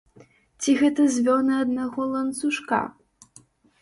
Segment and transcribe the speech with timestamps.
[0.61, 2.81] Ці гэта звёны аднаго ланцужка?